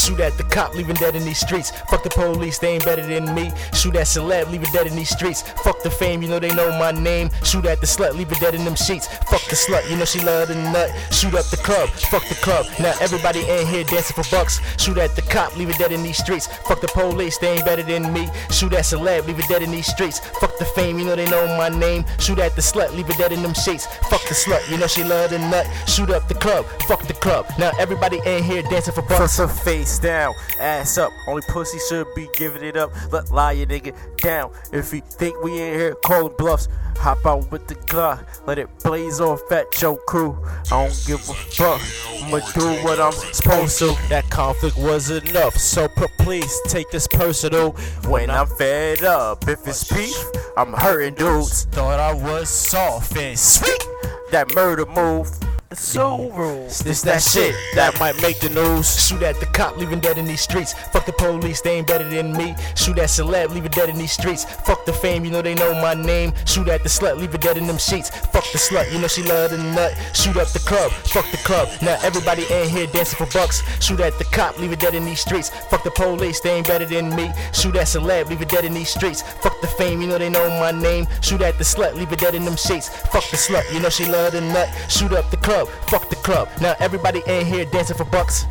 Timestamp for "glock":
37.74-38.24